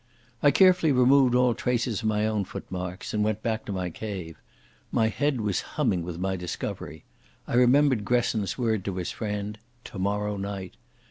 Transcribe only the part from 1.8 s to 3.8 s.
of my own footmarks, and went back to